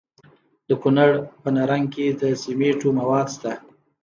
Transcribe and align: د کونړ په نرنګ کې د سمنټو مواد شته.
د 0.67 0.69
کونړ 0.81 1.09
په 1.41 1.49
نرنګ 1.55 1.85
کې 1.93 2.05
د 2.21 2.23
سمنټو 2.41 2.89
مواد 2.99 3.27
شته. 3.35 3.51